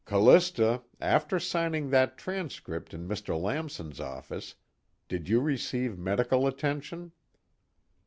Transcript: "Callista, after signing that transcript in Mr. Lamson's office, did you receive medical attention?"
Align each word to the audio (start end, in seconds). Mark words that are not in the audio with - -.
"Callista, 0.03 0.81
after 0.99 1.39
signing 1.39 1.91
that 1.91 2.17
transcript 2.17 2.95
in 2.95 3.07
Mr. 3.07 3.39
Lamson's 3.39 3.99
office, 3.99 4.55
did 5.07 5.29
you 5.29 5.39
receive 5.39 5.95
medical 5.99 6.47
attention?" 6.47 7.11